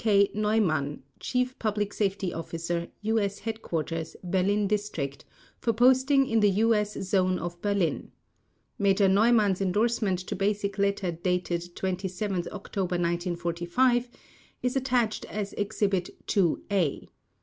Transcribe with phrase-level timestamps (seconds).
[0.03, 0.31] K.
[0.33, 3.19] Neumann, Chief Public Safety Officer, U.
[3.19, 3.37] S.
[3.37, 5.23] Headquarters, Berlin District,
[5.59, 6.99] for posting in the U.S.
[7.03, 8.11] Zone of Berlin.
[8.79, 14.09] Major Neumann's indorsement to basic letter dated 27 October 1945
[14.63, 17.07] is attached as Exhibit "II A".